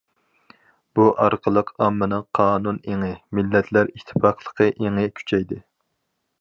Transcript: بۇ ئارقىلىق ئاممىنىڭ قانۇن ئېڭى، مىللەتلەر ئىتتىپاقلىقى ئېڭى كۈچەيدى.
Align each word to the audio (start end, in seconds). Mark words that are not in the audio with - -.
بۇ 0.99 1.03
ئارقىلىق 1.25 1.69
ئاممىنىڭ 1.87 2.25
قانۇن 2.41 2.81
ئېڭى، 2.89 3.11
مىللەتلەر 3.41 3.95
ئىتتىپاقلىقى 3.95 4.71
ئېڭى 4.75 5.09
كۈچەيدى. 5.21 5.63